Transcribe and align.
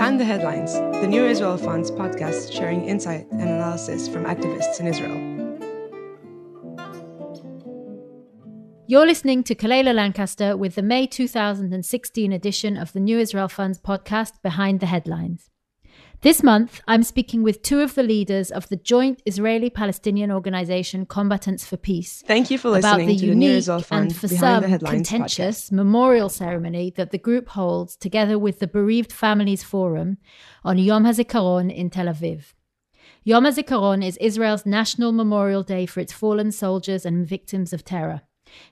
Behind 0.00 0.18
the 0.18 0.24
Headlines, 0.24 0.72
the 0.72 1.06
New 1.06 1.26
Israel 1.26 1.58
Fund's 1.58 1.90
podcast 1.90 2.54
sharing 2.54 2.86
insight 2.86 3.30
and 3.32 3.42
analysis 3.42 4.08
from 4.08 4.24
activists 4.24 4.80
in 4.80 4.86
Israel. 4.86 5.18
You're 8.86 9.04
listening 9.04 9.44
to 9.44 9.54
Kalela 9.54 9.94
Lancaster 9.94 10.56
with 10.56 10.76
the 10.76 10.82
May 10.82 11.06
2016 11.06 12.32
edition 12.32 12.78
of 12.78 12.94
the 12.94 13.00
New 13.00 13.18
Israel 13.18 13.48
Fund's 13.48 13.78
podcast 13.78 14.40
Behind 14.42 14.80
the 14.80 14.86
Headlines. 14.86 15.50
This 16.22 16.42
month, 16.42 16.82
I'm 16.86 17.02
speaking 17.02 17.42
with 17.42 17.62
two 17.62 17.80
of 17.80 17.94
the 17.94 18.02
leaders 18.02 18.50
of 18.50 18.68
the 18.68 18.76
joint 18.76 19.22
Israeli 19.24 19.70
Palestinian 19.70 20.30
organization 20.30 21.06
Combatants 21.06 21.64
for 21.64 21.78
Peace. 21.78 22.22
Thank 22.26 22.50
you 22.50 22.58
for 22.58 22.68
listening 22.68 22.92
about 22.92 23.06
the 23.06 23.16
to 23.16 23.24
unique 23.24 23.30
the 23.30 23.34
New 23.36 23.56
Israel 23.56 23.84
and 23.90 24.14
for 24.14 24.28
some 24.28 24.64
contentious 24.64 25.70
podcast. 25.70 25.72
memorial 25.72 26.28
ceremony 26.28 26.92
that 26.96 27.10
the 27.10 27.16
group 27.16 27.48
holds 27.48 27.96
together 27.96 28.38
with 28.38 28.58
the 28.58 28.66
Bereaved 28.66 29.14
Families 29.14 29.62
Forum 29.62 30.18
on 30.62 30.76
Yom 30.76 31.04
HaZikaron 31.04 31.74
in 31.74 31.88
Tel 31.88 32.04
Aviv. 32.04 32.52
Yom 33.24 33.44
HaZikaron 33.46 34.04
is 34.04 34.18
Israel's 34.18 34.66
national 34.66 35.12
memorial 35.12 35.62
day 35.62 35.86
for 35.86 36.00
its 36.00 36.12
fallen 36.12 36.52
soldiers 36.52 37.06
and 37.06 37.26
victims 37.26 37.72
of 37.72 37.82
terror. 37.82 38.20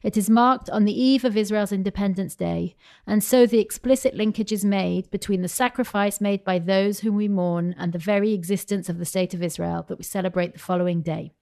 It 0.02 0.16
is 0.16 0.30
marked 0.30 0.70
on 0.70 0.84
the 0.84 1.00
eve 1.00 1.24
of 1.24 1.37
Israel's 1.37 1.73
Independence 1.73 2.34
Day, 2.34 2.77
and 3.06 3.23
so 3.23 3.46
the 3.46 3.60
explicit 3.60 4.14
linkage 4.14 4.52
is 4.52 4.64
made 4.64 5.10
between 5.10 5.42
the 5.42 5.48
sacrifice 5.48 6.20
made 6.20 6.45
by 6.45 6.59
those 6.59 7.00
whom 7.00 7.16
we 7.16 7.28
mourn 7.28 7.74
and 7.78 7.92
the 7.92 7.98
very 7.98 8.33
existence 8.33 8.88
of 8.88 8.98
the 8.98 9.05
State 9.05 9.34
of 9.34 9.42
Israel 9.42 9.84
that 9.88 9.98
we 9.98 10.05
celebrate 10.05 10.52
the 10.52 10.59
following 10.59 11.02
day. 11.02 11.33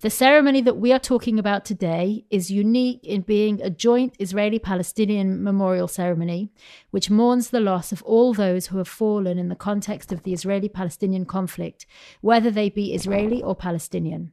The 0.00 0.10
ceremony 0.10 0.60
that 0.62 0.76
we 0.76 0.92
are 0.92 0.98
talking 0.98 1.38
about 1.38 1.64
today 1.64 2.24
is 2.28 2.50
unique 2.50 3.04
in 3.04 3.22
being 3.22 3.62
a 3.62 3.70
joint 3.70 4.16
Israeli 4.18 4.58
Palestinian 4.58 5.42
memorial 5.42 5.88
ceremony, 5.88 6.50
which 6.90 7.10
mourns 7.10 7.50
the 7.50 7.60
loss 7.60 7.92
of 7.92 8.02
all 8.02 8.34
those 8.34 8.66
who 8.66 8.78
have 8.78 8.88
fallen 8.88 9.38
in 9.38 9.48
the 9.48 9.54
context 9.54 10.12
of 10.12 10.22
the 10.22 10.32
Israeli 10.32 10.68
Palestinian 10.68 11.24
conflict, 11.24 11.86
whether 12.20 12.50
they 12.50 12.68
be 12.68 12.92
Israeli 12.92 13.42
or 13.42 13.54
Palestinian. 13.54 14.32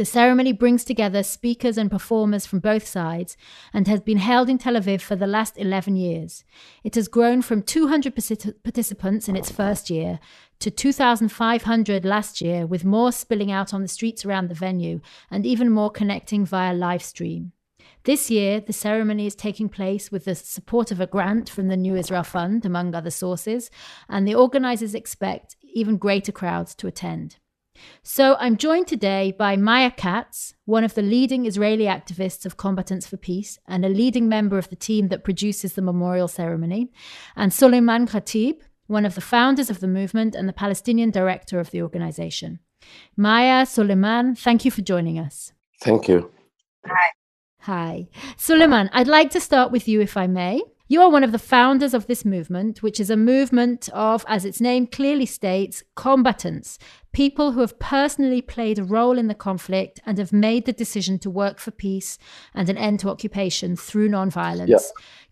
The 0.00 0.06
ceremony 0.06 0.52
brings 0.52 0.82
together 0.82 1.22
speakers 1.22 1.76
and 1.76 1.90
performers 1.90 2.46
from 2.46 2.60
both 2.60 2.86
sides 2.86 3.36
and 3.70 3.86
has 3.86 4.00
been 4.00 4.16
held 4.16 4.48
in 4.48 4.56
Tel 4.56 4.72
Aviv 4.72 5.02
for 5.02 5.14
the 5.14 5.26
last 5.26 5.58
11 5.58 5.94
years. 5.94 6.42
It 6.82 6.94
has 6.94 7.06
grown 7.06 7.42
from 7.42 7.60
200 7.60 8.14
participants 8.64 9.28
in 9.28 9.36
its 9.36 9.50
first 9.50 9.90
year 9.90 10.18
to 10.60 10.70
2,500 10.70 12.06
last 12.06 12.40
year, 12.40 12.66
with 12.66 12.82
more 12.82 13.12
spilling 13.12 13.52
out 13.52 13.74
on 13.74 13.82
the 13.82 13.88
streets 13.88 14.24
around 14.24 14.48
the 14.48 14.54
venue 14.54 15.02
and 15.30 15.44
even 15.44 15.68
more 15.68 15.90
connecting 15.90 16.46
via 16.46 16.72
live 16.72 17.02
stream. 17.02 17.52
This 18.04 18.30
year, 18.30 18.58
the 18.58 18.72
ceremony 18.72 19.26
is 19.26 19.34
taking 19.34 19.68
place 19.68 20.10
with 20.10 20.24
the 20.24 20.34
support 20.34 20.90
of 20.90 21.02
a 21.02 21.06
grant 21.06 21.50
from 21.50 21.68
the 21.68 21.76
New 21.76 21.94
Israel 21.94 22.22
Fund, 22.22 22.64
among 22.64 22.94
other 22.94 23.10
sources, 23.10 23.70
and 24.08 24.26
the 24.26 24.34
organizers 24.34 24.94
expect 24.94 25.56
even 25.62 25.98
greater 25.98 26.32
crowds 26.32 26.74
to 26.76 26.86
attend. 26.86 27.36
So 28.02 28.36
I'm 28.38 28.56
joined 28.56 28.86
today 28.86 29.32
by 29.36 29.56
Maya 29.56 29.90
Katz, 29.90 30.54
one 30.64 30.84
of 30.84 30.94
the 30.94 31.02
leading 31.02 31.46
Israeli 31.46 31.84
activists 31.84 32.46
of 32.46 32.56
Combatants 32.56 33.06
for 33.06 33.16
Peace 33.16 33.58
and 33.66 33.84
a 33.84 33.88
leading 33.88 34.28
member 34.28 34.58
of 34.58 34.68
the 34.68 34.76
team 34.76 35.08
that 35.08 35.24
produces 35.24 35.74
the 35.74 35.82
memorial 35.82 36.28
ceremony, 36.28 36.90
and 37.36 37.52
Suleiman 37.52 38.06
Khatib, 38.06 38.60
one 38.86 39.06
of 39.06 39.14
the 39.14 39.20
founders 39.20 39.70
of 39.70 39.80
the 39.80 39.86
movement 39.86 40.34
and 40.34 40.48
the 40.48 40.52
Palestinian 40.52 41.10
director 41.10 41.60
of 41.60 41.70
the 41.70 41.82
organization. 41.82 42.58
Maya, 43.16 43.66
Suleiman, 43.66 44.34
thank 44.34 44.64
you 44.64 44.70
for 44.70 44.82
joining 44.82 45.18
us. 45.18 45.52
Thank 45.82 46.08
you. 46.08 46.30
Hi. 46.86 47.10
Hi. 47.60 48.08
Suleiman, 48.36 48.90
I'd 48.92 49.06
like 49.06 49.30
to 49.30 49.40
start 49.40 49.70
with 49.70 49.86
you, 49.86 50.00
if 50.00 50.16
I 50.16 50.26
may. 50.26 50.62
You 50.90 51.00
are 51.02 51.08
one 51.08 51.22
of 51.22 51.30
the 51.30 51.38
founders 51.38 51.94
of 51.94 52.08
this 52.08 52.24
movement, 52.24 52.82
which 52.82 52.98
is 52.98 53.10
a 53.10 53.16
movement 53.16 53.88
of, 53.90 54.24
as 54.26 54.44
its 54.44 54.60
name 54.60 54.88
clearly 54.88 55.24
states, 55.24 55.84
combatants, 55.94 56.80
people 57.12 57.52
who 57.52 57.60
have 57.60 57.78
personally 57.78 58.42
played 58.42 58.76
a 58.76 58.82
role 58.82 59.16
in 59.16 59.28
the 59.28 59.36
conflict 59.36 60.00
and 60.04 60.18
have 60.18 60.32
made 60.32 60.66
the 60.66 60.72
decision 60.72 61.16
to 61.20 61.30
work 61.30 61.60
for 61.60 61.70
peace 61.70 62.18
and 62.54 62.68
an 62.68 62.76
end 62.76 62.98
to 62.98 63.08
occupation 63.08 63.76
through 63.76 64.08
nonviolence. 64.08 64.66
Yeah. 64.66 64.78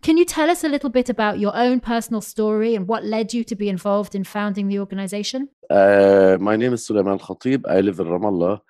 Can 0.01 0.17
you 0.17 0.23
tell 0.23 0.49
us 0.49 0.63
a 0.63 0.69
little 0.69 0.89
bit 0.89 1.09
about 1.09 1.39
your 1.39 1.53
own 1.53 1.81
personal 1.81 2.21
story 2.21 2.73
and 2.73 2.87
what 2.87 3.03
led 3.03 3.33
you 3.33 3.43
to 3.43 3.55
be 3.57 3.67
involved 3.67 4.15
in 4.15 4.23
founding 4.23 4.69
the 4.69 4.79
organization? 4.79 5.49
Uh, 5.69 6.37
my 6.39 6.55
name 6.55 6.71
is 6.71 6.85
Suleiman 6.85 7.19
Khatib. 7.19 7.65
I 7.67 7.81
live 7.81 7.99
in 7.99 8.07
Ramallah 8.07 8.61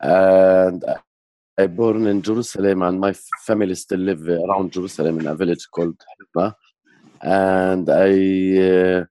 and 0.00 0.84
I 1.60 1.66
born 1.66 2.06
in 2.06 2.22
Jerusalem 2.22 2.82
and 2.82 3.00
my 3.00 3.12
family 3.44 3.74
still 3.74 3.98
live 3.98 4.28
around 4.28 4.70
Jerusalem 4.70 5.18
in 5.18 5.26
a 5.26 5.34
village 5.34 5.66
called 5.74 6.00
Hizma. 6.08 6.54
And 7.20 7.90
I 7.90 9.00
uh, 9.00 9.04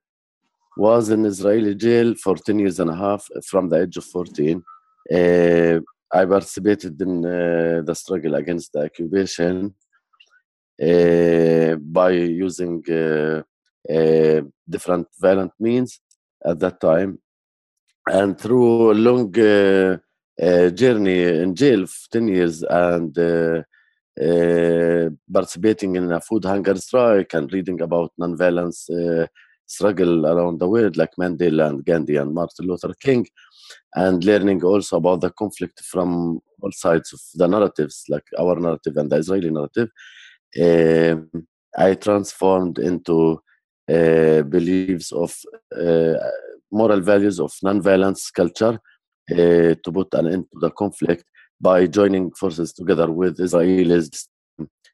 was 0.74 1.10
in 1.10 1.26
Israeli 1.26 1.74
jail 1.74 2.14
for 2.14 2.36
10 2.36 2.58
years 2.60 2.80
and 2.80 2.88
a 2.88 2.96
half 2.96 3.28
from 3.44 3.68
the 3.68 3.82
age 3.82 3.98
of 3.98 4.06
14. 4.06 4.64
Uh, 5.12 5.80
I 6.10 6.24
participated 6.24 6.98
in 7.02 7.26
uh, 7.26 7.82
the 7.84 7.94
struggle 7.94 8.34
against 8.36 8.72
the 8.72 8.84
occupation 8.84 9.74
uh, 10.82 11.74
by 11.76 12.12
using 12.12 12.82
uh, 12.90 13.42
uh, 13.92 14.40
different 14.66 15.06
violent 15.20 15.52
means 15.60 16.00
at 16.42 16.58
that 16.60 16.80
time. 16.80 17.18
And 18.06 18.40
through 18.40 18.92
a 18.92 18.94
long 18.94 19.34
journey 20.40 21.22
in 21.22 21.54
jail 21.54 21.86
for 21.86 22.10
10 22.12 22.28
years 22.28 22.62
and 22.62 23.18
uh, 23.18 23.62
uh, 24.20 25.10
participating 25.32 25.96
in 25.96 26.12
a 26.12 26.20
food 26.20 26.44
hunger 26.44 26.76
strike 26.76 27.34
and 27.34 27.52
reading 27.52 27.80
about 27.80 28.12
nonviolence 28.20 28.88
uh, 28.90 29.26
struggle 29.66 30.26
around 30.26 30.58
the 30.58 30.68
world 30.68 30.96
like 30.96 31.10
Mandela 31.20 31.68
and 31.68 31.84
Gandhi 31.84 32.16
and 32.16 32.34
Martin 32.34 32.66
Luther 32.66 32.94
King 33.00 33.26
and 33.94 34.24
learning 34.24 34.64
also 34.64 34.96
about 34.96 35.20
the 35.20 35.30
conflict 35.30 35.80
from 35.80 36.40
all 36.60 36.72
sides 36.72 37.12
of 37.12 37.20
the 37.34 37.46
narratives 37.46 38.04
like 38.08 38.24
our 38.38 38.58
narrative 38.58 38.96
and 38.96 39.10
the 39.10 39.16
Israeli 39.16 39.50
narrative. 39.50 39.90
Um, 40.60 41.46
I 41.76 41.94
transformed 41.94 42.78
into 42.78 43.40
uh, 43.88 44.42
beliefs 44.42 45.12
of 45.12 45.36
uh, 45.76 46.14
moral 46.72 47.00
values 47.00 47.38
of 47.38 47.52
nonviolence 47.64 48.32
culture 48.32 48.74
uh, 48.74 48.97
to 49.28 49.92
put 49.92 50.12
an 50.14 50.26
end 50.26 50.44
to 50.52 50.60
the 50.60 50.70
conflict 50.70 51.24
by 51.60 51.86
joining 51.86 52.30
forces 52.32 52.72
together 52.72 53.10
with 53.10 53.38
Israelis. 53.38 54.26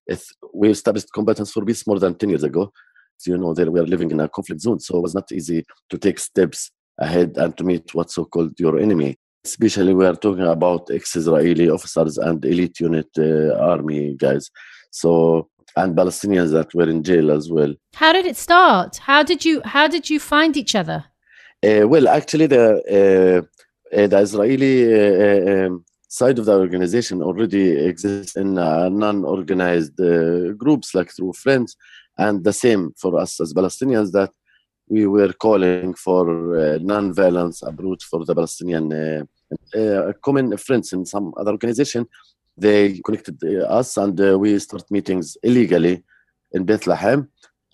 If 0.06 0.27
we 0.53 0.71
established 0.71 1.09
combatants 1.12 1.53
for 1.53 1.65
peace 1.65 1.87
more 1.87 1.99
than 1.99 2.15
10 2.15 2.31
years 2.31 2.43
ago. 2.43 2.72
So, 3.17 3.31
you 3.33 3.39
know, 3.39 3.55
that 3.55 3.71
we 3.71 3.81
are 3.81 3.87
living 3.87 4.11
in 4.11 4.21
a 4.21 4.28
conflict 4.28 4.61
zone, 4.61 4.81
so 4.81 4.99
it 4.99 5.03
was 5.03 5.15
not 5.15 5.31
easy 5.33 5.65
to 5.91 5.99
take 5.99 6.19
steps 6.19 6.71
ahead 6.99 7.37
and 7.37 7.56
to 7.56 7.65
meet 7.65 7.95
what's 7.95 8.15
so 8.15 8.25
called 8.25 8.59
your 8.59 8.78
enemy. 8.78 9.17
Especially, 9.45 9.95
we 9.95 10.06
are 10.06 10.17
talking 10.17 10.47
about 10.47 10.91
ex 10.91 11.16
Israeli 11.16 11.69
officers 11.69 12.19
and 12.19 12.45
elite 12.45 12.81
unit 12.81 13.09
uh, 13.19 13.55
army 13.59 14.15
guys. 14.15 14.51
So, 14.91 15.49
and 15.77 15.97
Palestinians 15.97 16.53
that 16.53 16.75
were 16.75 16.89
in 16.89 17.03
jail 17.03 17.31
as 17.31 17.51
well. 17.51 17.75
How 17.95 18.12
did 18.12 18.27
it 18.27 18.37
start? 18.37 18.97
How 18.97 19.22
did 19.22 19.45
you 19.45 19.61
how 19.65 19.87
did 19.87 20.09
you 20.09 20.19
find 20.19 20.56
each 20.56 20.75
other? 20.75 21.05
Uh, 21.62 21.87
well, 21.87 22.09
actually, 22.09 22.47
the 22.47 22.65
uh, 22.91 23.39
uh, 23.39 23.43
the 23.91 24.19
Israeli 24.19 24.75
uh, 24.93 25.67
um, 25.67 25.84
side 26.09 26.39
of 26.39 26.45
the 26.47 26.55
organization 26.55 27.22
already 27.22 27.71
exists 27.71 28.37
in 28.37 28.59
uh, 28.59 28.89
non-organized 28.89 30.00
uh, 30.00 30.53
groups, 30.53 30.95
like 30.95 31.11
through 31.15 31.33
friends, 31.33 31.77
and 32.19 32.45
the 32.45 32.53
same 32.53 32.93
for 32.97 33.19
us 33.19 33.41
as 33.41 33.53
Palestinians 33.53 34.12
that 34.12 34.31
we 34.89 35.06
were 35.06 35.33
calling 35.33 35.95
for 35.95 36.25
uh, 36.59 36.78
non-violence 36.81 37.62
approach 37.62 38.05
for 38.05 38.25
the 38.25 38.34
Palestinian 38.34 38.93
uh, 38.93 39.78
uh, 39.78 40.12
common 40.22 40.56
friends 40.56 40.93
in 40.93 41.05
some 41.05 41.33
other 41.37 41.53
organization. 41.53 42.06
They 42.56 43.01
connected 43.01 43.39
uh, 43.43 43.65
us, 43.81 43.97
and 43.97 44.21
uh, 44.21 44.39
we 44.39 44.59
start 44.59 44.91
meetings 44.91 45.37
illegally 45.43 46.05
in 46.53 46.65
Bethlehem 46.65 47.28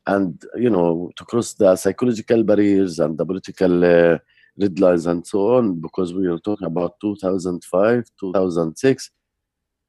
and 0.06 0.42
you 0.56 0.70
know 0.70 1.10
to 1.16 1.24
cross 1.24 1.52
the 1.54 1.76
psychological 1.76 2.42
barriers 2.42 2.98
and 2.98 3.18
the 3.18 3.26
political 3.26 3.84
uh, 3.84 4.18
red 4.60 4.78
lines 4.78 5.06
and 5.06 5.26
so 5.26 5.56
on 5.56 5.80
because 5.80 6.12
we 6.12 6.28
were 6.28 6.38
talking 6.38 6.66
about 6.66 6.94
2005 7.00 8.04
2006 8.18 9.10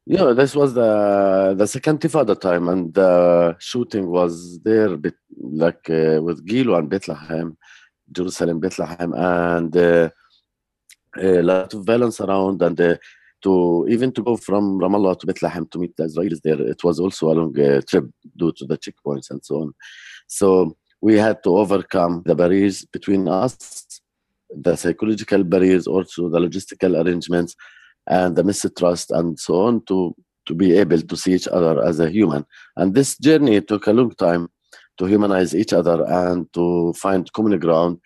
you 0.06 0.18
know 0.18 0.34
this 0.34 0.56
was 0.56 0.74
the 0.74 1.54
the 1.58 1.68
second 1.68 2.00
intifada 2.00 2.40
time 2.40 2.70
and 2.70 2.94
the 2.94 3.56
shooting 3.60 4.08
was 4.08 4.60
there 4.64 4.98
like 5.64 5.90
uh, 5.90 6.20
with 6.22 6.46
Gilo 6.48 6.78
and 6.78 6.90
Bethlehem 6.90 7.58
Jerusalem 8.12 8.60
Bethlehem 8.60 9.14
and 9.14 9.76
uh, 9.76 10.10
a 11.18 11.42
lot 11.42 11.74
of 11.74 11.86
violence 11.86 12.20
around 12.22 12.62
and 12.62 12.80
uh, 12.80 12.96
to 13.42 13.86
even 13.90 14.12
to 14.12 14.24
go 14.24 14.38
from 14.38 14.80
Ramallah 14.80 15.20
to 15.20 15.28
Bethlehem 15.28 15.68
to 15.72 15.80
meet 15.80 15.96
the 15.98 16.04
Israelis 16.04 16.42
there, 16.42 16.62
it 16.62 16.84
was 16.84 17.00
also 17.00 17.32
a 17.32 17.34
long 17.34 17.60
uh, 17.60 17.82
trip 17.82 18.06
due 18.38 18.52
to 18.54 18.66
the 18.66 18.78
checkpoints 18.78 19.32
and 19.32 19.44
so 19.44 19.62
on. 19.62 19.74
So 20.28 20.78
we 21.02 21.18
had 21.18 21.44
to 21.44 21.58
overcome 21.58 22.24
the 22.26 22.36
barriers 22.36 22.86
between 22.86 23.28
us, 23.28 23.91
the 24.62 24.76
psychological 24.76 25.44
barriers, 25.44 25.88
also 25.88 26.30
the 26.30 26.40
logistical 26.40 27.04
arrangements, 27.04 27.56
and 28.08 28.36
the 28.36 28.44
mistrust 28.44 29.12
and 29.12 29.40
so 29.40 29.62
on 29.62 29.84
to 29.86 30.16
to 30.48 30.56
be 30.56 30.76
able 30.78 31.00
to 31.00 31.16
see 31.16 31.34
each 31.34 31.48
other 31.48 31.84
as 31.84 32.00
a 32.00 32.10
human. 32.10 32.44
And 32.76 32.96
this 32.96 33.18
journey 33.18 33.62
took 33.62 33.86
a 33.86 33.94
long 33.94 34.12
time 34.12 34.50
to 34.98 35.06
humanize 35.06 35.56
each 35.56 35.72
other 35.72 36.04
and 36.08 36.52
to 36.54 36.94
find 36.94 37.32
common 37.34 37.60
ground 37.60 38.00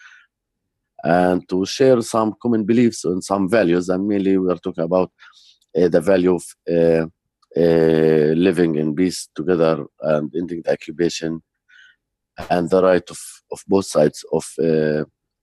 and 1.03 1.47
to 1.49 1.65
share 1.65 2.01
some 2.01 2.35
common 2.41 2.65
beliefs 2.65 3.05
and 3.05 3.23
some 3.23 3.49
values. 3.49 3.89
And 3.89 4.07
mainly, 4.07 4.37
we 4.37 4.51
are 4.51 4.57
talking 4.57 4.83
about 4.83 5.11
uh, 5.79 5.87
the 5.87 6.01
value 6.01 6.35
of 6.35 6.43
uh, 6.69 7.05
uh, 7.57 8.33
living 8.35 8.75
in 8.75 8.95
peace 8.95 9.29
together 9.33 9.85
and 10.01 10.33
ending 10.35 10.61
the 10.63 10.73
occupation 10.73 11.41
and 12.49 12.69
the 12.69 12.83
right 12.83 13.09
of, 13.09 13.19
of 13.51 13.63
both 13.67 13.85
sides 13.85 14.25
of 14.33 14.45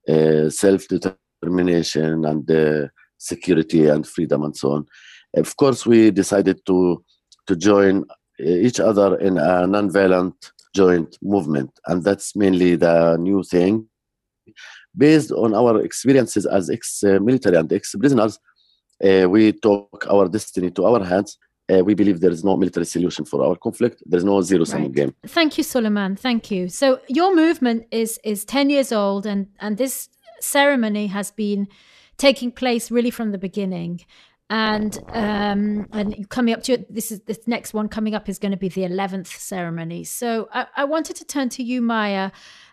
uh, 0.09 0.13
uh, 0.13 0.51
self 0.51 0.87
determination 0.89 2.25
and 2.25 2.91
security 3.19 3.87
and 3.89 4.07
freedom 4.07 4.43
and 4.43 4.57
so 4.57 4.73
on. 4.73 4.87
Of 5.35 5.57
course, 5.57 5.87
we 5.87 6.11
decided 6.11 6.65
to 6.67 7.05
to 7.47 7.57
join 7.57 8.05
each 8.39 8.81
other 8.81 9.19
in 9.19 9.39
a 9.39 9.67
non-violent 9.67 10.53
joint 10.75 11.17
movement, 11.23 11.71
and 11.87 12.05
that's 12.05 12.37
mainly 12.37 12.77
the 12.77 13.17
new 13.17 13.43
thing. 13.43 13.89
Based 14.97 15.33
on 15.33 15.55
our 15.55 15.81
experiences 15.81 16.47
as 16.47 16.69
ex-military 16.71 17.57
and 17.57 17.73
ex-prisoners, 17.73 18.39
uh, 19.03 19.27
we 19.29 19.53
took 19.53 20.07
our 20.09 20.29
destiny 20.29 20.71
to 20.71 20.85
our 20.85 21.05
hands 21.05 21.39
uh, 21.71 21.85
we 21.85 21.95
believe 21.95 22.21
there 22.21 22.31
is 22.31 22.45
no 22.45 22.57
military 22.57 22.87
solution 22.87 23.25
for 23.25 23.45
our 23.45 23.57
conflict. 23.57 24.03
There 24.07 24.19
is 24.19 24.25
no 24.25 24.41
zero 24.43 24.65
sum 24.65 24.83
right. 24.83 24.93
game. 24.93 25.15
Thank 25.27 25.59
you, 25.59 25.65
Suleiman. 25.65 26.17
Thank 26.17 26.51
you. 26.51 26.69
So 26.69 27.01
your 27.09 27.35
movement 27.35 27.87
is 27.91 28.19
is 28.25 28.45
ten 28.45 28.71
years 28.71 28.93
old, 28.93 29.27
and 29.27 29.49
and 29.61 29.79
this 29.79 30.09
ceremony 30.41 31.07
has 31.09 31.31
been 31.31 31.69
taking 32.17 32.53
place 32.53 32.91
really 32.91 33.11
from 33.11 33.33
the 33.33 33.39
beginning. 33.39 34.01
And 34.51 34.99
um, 35.09 35.89
and 35.93 36.29
coming 36.29 36.53
up 36.53 36.63
to 36.65 36.73
it, 36.73 36.93
this 36.93 37.11
is 37.11 37.21
this 37.21 37.47
next 37.47 37.73
one 37.73 37.89
coming 37.89 38.15
up 38.15 38.29
is 38.29 38.39
going 38.39 38.53
to 38.53 38.59
be 38.59 38.69
the 38.69 38.85
eleventh 38.85 39.29
ceremony. 39.29 40.05
So 40.05 40.49
I, 40.53 40.67
I 40.77 40.85
wanted 40.85 41.17
to 41.17 41.25
turn 41.25 41.49
to 41.51 41.63
you, 41.63 41.81
Maya, 41.81 42.33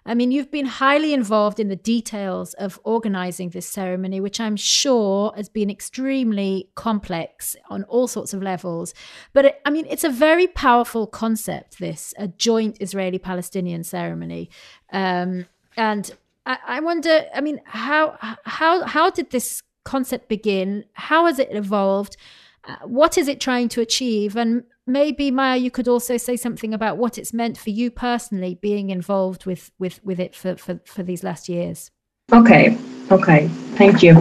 I 0.09 0.15
mean, 0.15 0.31
you've 0.31 0.49
been 0.49 0.65
highly 0.65 1.13
involved 1.13 1.59
in 1.59 1.67
the 1.69 1.75
details 1.75 2.55
of 2.55 2.79
organizing 2.83 3.51
this 3.51 3.67
ceremony, 3.67 4.19
which 4.19 4.39
I'm 4.39 4.55
sure 4.55 5.31
has 5.35 5.49
been 5.49 5.69
extremely 5.69 6.71
complex 6.73 7.55
on 7.69 7.83
all 7.83 8.07
sorts 8.07 8.33
of 8.33 8.41
levels. 8.41 8.95
But 9.33 9.45
it, 9.45 9.61
I 9.65 9.69
mean, 9.69 9.85
it's 9.87 10.03
a 10.03 10.09
very 10.09 10.47
powerful 10.47 11.05
concept, 11.05 11.77
this, 11.77 12.15
a 12.17 12.27
joint 12.27 12.77
Israeli 12.79 13.19
Palestinian 13.19 13.83
ceremony. 13.83 14.49
Um, 14.91 15.45
and 15.77 16.09
I, 16.43 16.57
I 16.65 16.79
wonder, 16.79 17.27
I 17.35 17.41
mean, 17.41 17.61
how, 17.65 18.17
how, 18.45 18.85
how 18.85 19.11
did 19.11 19.29
this 19.29 19.61
concept 19.83 20.27
begin? 20.27 20.85
How 20.93 21.27
has 21.27 21.37
it 21.37 21.49
evolved? 21.51 22.17
Uh, 22.67 22.77
what 22.83 23.15
is 23.15 23.27
it 23.27 23.39
trying 23.39 23.69
to 23.69 23.81
achieve? 23.81 24.35
And 24.35 24.63
maybe 24.89 25.31
Maya, 25.31 25.57
you 25.57 25.71
could 25.71 25.87
also 25.87 26.17
say 26.17 26.35
something 26.35 26.73
about 26.73 26.97
what 26.97 27.17
it's 27.17 27.33
meant 27.33 27.57
for 27.57 27.69
you 27.69 27.91
personally, 27.91 28.55
being 28.61 28.89
involved 28.89 29.45
with 29.45 29.71
with 29.79 30.03
with 30.03 30.19
it 30.19 30.35
for 30.35 30.55
for, 30.57 30.79
for 30.85 31.03
these 31.03 31.23
last 31.23 31.47
years. 31.47 31.91
Okay, 32.33 32.77
okay, 33.11 33.47
thank 33.75 34.03
you. 34.03 34.17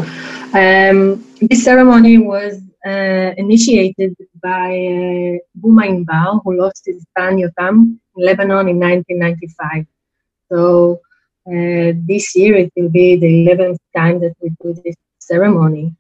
Um, 0.55 1.25
this 1.41 1.65
ceremony 1.65 2.19
was 2.19 2.61
uh, 2.87 3.33
initiated 3.37 4.17
by 4.43 4.71
uh, 4.71 5.37
Buma 5.61 5.85
Inbar, 5.89 6.41
who 6.45 6.59
lost 6.59 6.83
his 6.87 7.05
son 7.17 7.37
Yotam 7.37 7.99
in 8.17 8.25
Lebanon 8.25 8.69
in 8.69 8.79
1995. 8.79 9.87
So 10.51 11.01
uh, 11.47 11.93
this 12.07 12.35
year 12.37 12.57
it 12.57 12.73
will 12.77 12.89
be 12.89 13.17
the 13.17 13.47
11th 13.47 13.79
time 13.97 14.21
that 14.21 14.35
we 14.41 14.51
do 14.63 14.81
this 14.85 14.97
ceremony. 15.19 15.95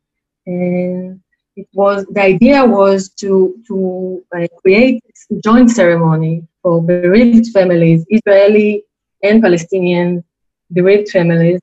And 0.47 1.21
it 1.61 1.69
was 1.75 2.07
the 2.17 2.23
idea 2.35 2.65
was 2.65 3.01
to 3.21 3.31
to 3.69 3.77
uh, 4.37 4.47
create 4.61 5.03
a 5.33 5.35
joint 5.47 5.71
ceremony 5.71 6.35
for 6.63 6.75
bereaved 6.83 7.49
families, 7.57 8.01
Israeli 8.17 8.85
and 9.27 9.43
Palestinian 9.47 10.09
bereaved 10.77 11.09
families, 11.17 11.61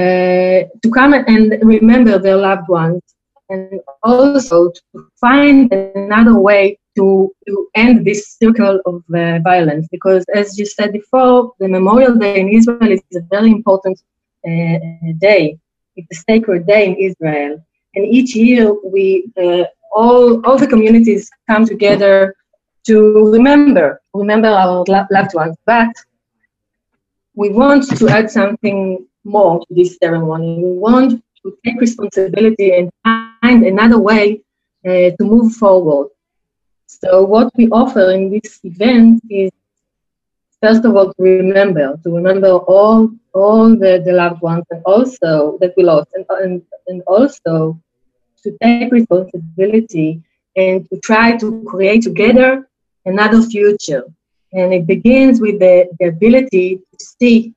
uh, 0.00 0.58
to 0.82 0.88
come 0.98 1.12
and 1.14 1.44
remember 1.74 2.14
their 2.18 2.40
loved 2.48 2.68
ones, 2.68 3.02
and 3.48 3.80
also 4.02 4.58
to 4.78 5.08
find 5.26 5.72
another 5.72 6.36
way 6.48 6.62
to, 6.96 7.06
to 7.48 7.54
end 7.74 8.06
this 8.08 8.36
circle 8.40 8.76
of 8.90 8.96
uh, 9.14 9.38
violence. 9.50 9.86
Because, 9.90 10.24
as 10.40 10.58
you 10.58 10.66
said 10.66 10.92
before, 10.92 11.52
the 11.60 11.68
Memorial 11.68 12.14
Day 12.24 12.40
in 12.40 12.48
Israel 12.58 12.90
is 12.96 13.02
a 13.14 13.24
very 13.34 13.50
important 13.50 13.98
uh, 14.46 14.78
day. 15.28 15.58
It's 15.96 16.18
a 16.18 16.20
sacred 16.28 16.66
day 16.66 16.82
in 16.88 16.94
Israel 17.08 17.52
and 17.94 18.04
each 18.06 18.34
year 18.34 18.74
we 18.84 19.30
uh, 19.36 19.64
all 19.94 20.44
all 20.44 20.58
the 20.58 20.66
communities 20.66 21.30
come 21.48 21.64
together 21.64 22.34
to 22.86 23.30
remember 23.32 24.00
remember 24.12 24.48
our 24.48 24.84
loved 24.88 25.34
ones. 25.34 25.56
But 25.66 25.92
we 27.34 27.50
want 27.50 27.84
to 27.96 28.08
add 28.08 28.30
something 28.30 29.06
more 29.24 29.60
to 29.60 29.74
this 29.74 29.96
ceremony. 30.02 30.62
We 30.62 30.78
want 30.78 31.22
to 31.42 31.58
take 31.64 31.80
responsibility 31.80 32.72
and 32.72 32.90
find 33.02 33.64
another 33.64 33.98
way 33.98 34.42
uh, 34.86 35.10
to 35.16 35.20
move 35.20 35.54
forward. 35.54 36.08
So 36.86 37.24
what 37.24 37.52
we 37.56 37.68
offer 37.70 38.10
in 38.12 38.30
this 38.30 38.60
event 38.62 39.22
is 39.30 39.50
first 40.64 40.84
of 40.84 40.96
all 40.96 41.08
to 41.14 41.22
remember 41.22 41.86
to 42.02 42.08
remember 42.18 42.50
all 42.74 43.10
all 43.34 43.68
the, 43.82 43.92
the 44.06 44.12
loved 44.12 44.40
ones 44.40 44.64
and 44.70 44.82
also 44.84 45.58
that 45.60 45.72
we 45.76 45.82
lost 45.82 46.08
and, 46.14 46.24
and, 46.42 46.62
and 46.86 47.02
also 47.14 47.78
to 48.42 48.56
take 48.62 48.92
responsibility 48.92 50.22
and 50.56 50.88
to 50.88 51.00
try 51.00 51.36
to 51.36 51.64
create 51.64 52.02
together 52.02 52.68
another 53.04 53.42
future. 53.42 54.04
And 54.52 54.72
it 54.72 54.86
begins 54.86 55.40
with 55.40 55.58
the, 55.58 55.88
the 55.98 56.06
ability 56.06 56.76
to 56.76 57.04
see 57.20 57.54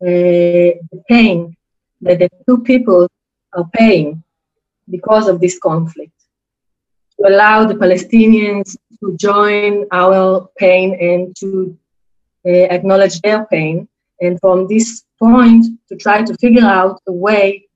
uh, 0.00 0.70
the 0.92 1.02
pain 1.08 1.56
that 2.02 2.20
the 2.20 2.30
two 2.46 2.58
people 2.58 3.08
are 3.54 3.68
paying 3.72 4.22
because 4.88 5.26
of 5.26 5.40
this 5.40 5.58
conflict. 5.58 6.12
To 7.18 7.28
allow 7.28 7.64
the 7.64 7.74
Palestinians 7.74 8.76
to 9.00 9.16
join 9.16 9.86
our 9.90 10.48
pain 10.56 10.96
and 11.00 11.34
to 11.36 11.76
acknowledge 12.44 13.20
their 13.20 13.44
pain. 13.46 13.88
And 14.20 14.38
from 14.40 14.66
this 14.68 15.04
point, 15.18 15.66
to 15.88 15.96
try 15.96 16.22
to 16.22 16.34
figure 16.34 16.64
out 16.64 17.00
a 17.06 17.12
way 17.12 17.66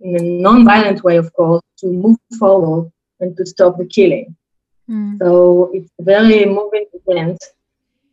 in 0.00 0.16
a 0.18 0.22
non-violent 0.22 1.02
way, 1.04 1.16
of 1.16 1.32
course, 1.32 1.62
to 1.78 1.86
move 1.86 2.18
forward 2.38 2.90
and 3.20 3.36
to 3.36 3.44
stop 3.46 3.78
the 3.78 3.86
killing. 3.86 4.34
Mm. 4.88 5.18
So 5.18 5.70
it's 5.72 5.90
a 5.98 6.02
very 6.02 6.44
moving 6.44 6.86
event, 6.92 7.38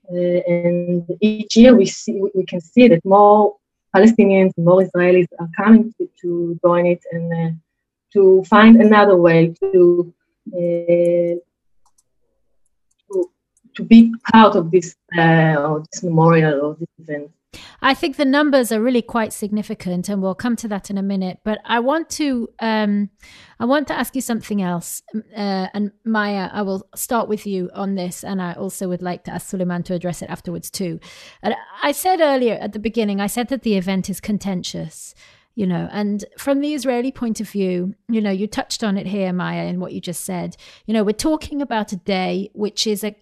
uh, 0.10 0.16
and 0.16 1.06
each 1.20 1.58
year 1.58 1.76
we 1.76 1.86
see 1.86 2.22
we 2.34 2.46
can 2.46 2.62
see 2.62 2.88
that 2.88 3.04
more 3.04 3.58
Palestinians, 3.96 4.58
more 4.58 4.82
Israelis 4.82 5.28
are 5.40 5.50
coming 5.56 5.94
to, 5.98 6.10
to 6.22 6.60
join 6.64 6.86
it 6.86 7.02
and 7.12 7.34
uh, 7.34 7.52
to 8.14 8.44
find 8.46 8.82
another 8.82 9.18
way 9.18 9.54
to, 9.60 10.14
uh, 10.54 11.34
to 11.36 11.42
to 13.76 13.84
be 13.84 14.14
part 14.32 14.56
of 14.56 14.72
this 14.72 14.96
uh, 15.18 15.56
or 15.60 15.84
this 15.92 16.04
memorial 16.04 16.62
or 16.62 16.76
this 16.76 16.90
event. 17.00 17.32
I 17.82 17.94
think 17.94 18.16
the 18.16 18.26
numbers 18.26 18.72
are 18.72 18.82
really 18.82 19.02
quite 19.02 19.34
significant, 19.34 20.08
and 20.08 20.22
we'll 20.22 20.36
come 20.36 20.56
to 20.58 20.68
that 20.70 20.90
in 20.90 20.98
a 20.98 21.02
minute. 21.02 21.40
But 21.44 21.60
I 21.66 21.80
want 21.80 22.10
to, 22.12 22.50
um, 22.60 23.10
I 23.60 23.66
want 23.66 23.88
to 23.90 23.98
ask 23.98 24.16
you 24.16 24.22
something 24.22 24.62
else. 24.62 25.02
Uh, 25.36 25.68
and 25.74 25.92
Maya, 26.06 26.50
I 26.54 26.62
will 26.62 26.88
start 26.96 27.28
with 27.28 27.46
you 27.46 27.70
on 27.74 27.96
this, 27.96 28.24
and 28.24 28.42
I 28.42 28.54
also 28.54 28.88
would 28.88 29.02
like 29.02 29.26
to 29.26 29.34
ask 29.34 29.50
Suleiman 29.50 29.84
to 29.84 29.94
address 29.94 30.22
it 30.22 30.30
afterwards 30.30 30.70
too. 30.70 31.00
And 31.42 31.56
I 31.84 31.92
said 31.92 32.22
earlier 32.22 32.54
at 32.54 32.74
the 32.74 32.80
beginning, 32.80 33.20
I 33.20 33.28
said 33.28 33.50
that 33.50 33.64
the 33.64 33.76
event 33.76 34.10
is 34.10 34.22
contentious 34.22 35.14
you 35.54 35.68
know 35.68 35.90
and 35.92 36.24
from 36.38 36.62
the 36.62 36.74
israeli 36.74 37.12
point 37.12 37.42
of 37.42 37.50
view 37.50 37.94
you 38.08 38.22
know 38.22 38.32
you 38.32 38.48
touched 38.48 38.86
on 38.86 38.98
it 38.98 39.06
here 39.06 39.34
maya 39.34 39.66
in 39.66 39.82
what 39.82 39.92
you 39.92 40.00
just 40.00 40.24
said 40.24 40.56
you 40.86 40.94
know 40.94 41.04
we're 41.04 41.12
talking 41.12 41.62
about 41.62 41.92
a 41.92 41.98
day 41.98 42.50
which 42.54 42.88
is 42.88 43.04
a 43.04 43.14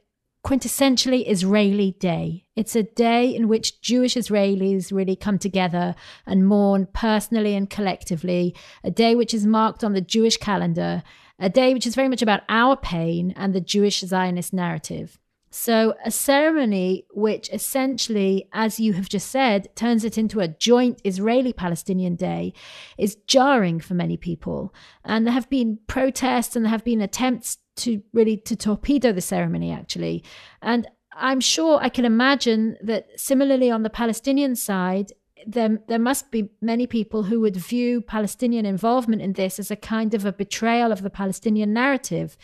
quintessentially 0.45 1.27
Israeli 1.27 1.91
day. 1.99 2.45
It's 2.55 2.75
a 2.75 2.83
day 2.83 3.33
in 3.35 3.47
which 3.47 3.81
Jewish 3.81 4.15
Israelis 4.15 4.91
really 4.91 5.15
come 5.15 5.37
together 5.37 5.95
and 6.25 6.47
mourn 6.47 6.87
personally 6.93 7.55
and 7.55 7.69
collectively, 7.69 8.55
a 8.83 8.91
day 8.91 9.15
which 9.15 9.33
is 9.33 9.45
marked 9.45 9.83
on 9.83 9.93
the 9.93 10.01
Jewish 10.01 10.37
calendar, 10.37 11.03
a 11.37 11.49
day 11.49 11.73
which 11.73 11.87
is 11.87 11.95
very 11.95 12.07
much 12.07 12.21
about 12.21 12.43
our 12.49 12.75
pain 12.75 13.33
and 13.35 13.53
the 13.53 13.61
Jewish 13.61 13.99
Zionist 13.99 14.53
narrative. 14.53 15.19
So, 15.51 15.95
a 16.05 16.11
ceremony 16.11 17.07
which 17.11 17.49
essentially, 17.51 18.47
as 18.53 18.79
you 18.79 18.93
have 18.93 19.09
just 19.09 19.31
said, 19.31 19.75
turns 19.75 20.03
it 20.03 20.15
into 20.15 20.41
a 20.41 20.47
joint 20.47 21.01
Israeli 21.03 21.53
Palestinian 21.53 22.15
day 22.15 22.53
is 22.99 23.17
jarring 23.25 23.79
for 23.79 23.95
many 23.95 24.15
people. 24.15 24.73
And 25.03 25.25
there 25.25 25.33
have 25.33 25.49
been 25.49 25.79
protests 25.87 26.55
and 26.55 26.65
there 26.65 26.69
have 26.69 26.83
been 26.83 27.01
attempts 27.01 27.57
to 27.79 28.01
really 28.13 28.37
to 28.37 28.55
torpedo 28.55 29.11
the 29.11 29.21
ceremony 29.21 29.71
actually. 29.71 30.23
And 30.61 30.87
i'm 31.19 31.39
sure 31.39 31.79
i 31.81 31.89
can 31.89 32.05
imagine 32.05 32.77
that 32.81 33.07
similarly 33.15 33.69
on 33.71 33.83
the 33.83 33.89
palestinian 33.89 34.55
side 34.55 35.11
there, 35.47 35.79
there 35.87 35.99
must 35.99 36.31
be 36.31 36.49
many 36.61 36.85
people 36.85 37.23
who 37.23 37.39
would 37.41 37.55
view 37.55 38.01
palestinian 38.01 38.65
involvement 38.65 39.21
in 39.21 39.33
this 39.33 39.59
as 39.59 39.71
a 39.71 39.75
kind 39.75 40.13
of 40.13 40.25
a 40.25 40.31
betrayal 40.31 40.91
of 40.91 41.01
the 41.01 41.09
palestinian 41.09 41.73
narrative. 41.73 42.37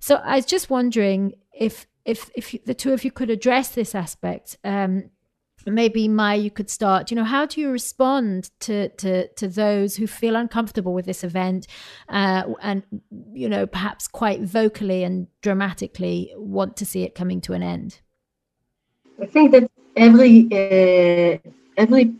So 0.00 0.16
i 0.16 0.36
was 0.36 0.46
just 0.46 0.70
wondering 0.70 1.34
if 1.52 1.86
if 2.04 2.30
if 2.34 2.64
the 2.64 2.74
two 2.74 2.92
of 2.92 3.04
you 3.04 3.10
could 3.10 3.30
address 3.30 3.70
this 3.70 3.94
aspect. 3.94 4.56
Um, 4.64 5.10
maybe 5.66 6.08
Maya, 6.08 6.38
you 6.38 6.50
could 6.50 6.70
start. 6.70 7.10
You 7.10 7.16
know, 7.16 7.24
how 7.24 7.46
do 7.46 7.60
you 7.60 7.70
respond 7.70 8.50
to 8.60 8.88
to 8.90 9.28
to 9.28 9.48
those 9.48 9.96
who 9.96 10.06
feel 10.06 10.36
uncomfortable 10.36 10.94
with 10.94 11.06
this 11.06 11.24
event, 11.24 11.66
uh, 12.08 12.44
and 12.62 12.82
you 13.32 13.48
know, 13.48 13.66
perhaps 13.66 14.08
quite 14.08 14.42
vocally 14.42 15.02
and 15.04 15.26
dramatically 15.42 16.32
want 16.36 16.76
to 16.76 16.86
see 16.86 17.02
it 17.02 17.14
coming 17.14 17.40
to 17.42 17.52
an 17.52 17.62
end? 17.62 18.00
I 19.20 19.26
think 19.26 19.52
that 19.52 19.70
every 19.96 20.46
uh, 20.52 21.38
every 21.76 22.14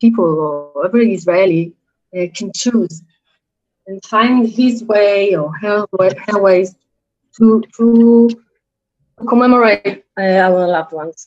people 0.00 0.70
or 0.74 0.86
every 0.86 1.14
Israeli 1.14 1.72
uh, 2.16 2.26
can 2.34 2.52
choose 2.54 3.02
and 3.86 4.04
find 4.04 4.48
his 4.48 4.84
way 4.84 5.34
or 5.34 5.52
her, 5.58 5.86
her 6.28 6.40
ways 6.40 6.74
to 7.36 7.62
to 7.76 8.28
commemorate 9.28 10.04
uh, 10.18 10.22
our 10.22 10.66
loved 10.68 10.92
ones. 10.92 11.26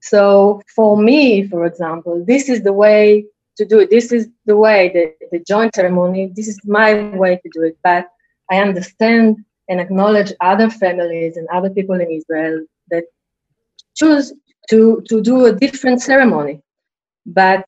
So 0.00 0.62
for 0.74 0.96
me, 0.96 1.46
for 1.48 1.66
example, 1.66 2.24
this 2.24 2.48
is 2.48 2.62
the 2.62 2.72
way 2.72 3.24
to 3.56 3.64
do 3.64 3.80
it. 3.80 3.90
This 3.90 4.12
is 4.12 4.28
the 4.46 4.56
way, 4.56 4.90
the, 4.92 5.14
the 5.32 5.44
joint 5.44 5.74
ceremony, 5.74 6.32
this 6.34 6.48
is 6.48 6.58
my 6.64 7.14
way 7.16 7.36
to 7.36 7.50
do 7.52 7.62
it. 7.64 7.76
But 7.82 8.08
I 8.50 8.58
understand 8.58 9.44
and 9.68 9.80
acknowledge 9.80 10.32
other 10.40 10.70
families 10.70 11.36
and 11.36 11.46
other 11.48 11.70
people 11.70 12.00
in 12.00 12.10
Israel 12.10 12.64
that 12.90 13.04
choose 13.96 14.32
to, 14.70 15.02
to 15.08 15.20
do 15.20 15.46
a 15.46 15.52
different 15.52 16.00
ceremony. 16.00 16.62
But 17.26 17.64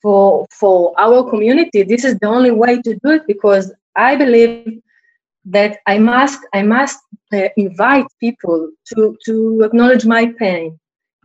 for, 0.00 0.46
for 0.50 0.94
our 0.98 1.28
community, 1.28 1.82
this 1.82 2.04
is 2.04 2.18
the 2.18 2.26
only 2.26 2.50
way 2.50 2.80
to 2.82 2.94
do 3.02 3.10
it 3.10 3.26
because 3.26 3.72
I 3.96 4.16
believe 4.16 4.82
that 5.44 5.78
I 5.86 5.98
must 5.98 6.40
I 6.52 6.62
must 6.62 6.98
uh, 7.32 7.48
invite 7.56 8.06
people 8.20 8.70
to 8.94 9.16
to 9.24 9.62
acknowledge 9.62 10.04
my 10.04 10.32
pain, 10.38 10.78